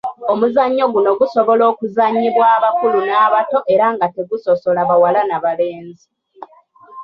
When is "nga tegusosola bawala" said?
3.95-5.21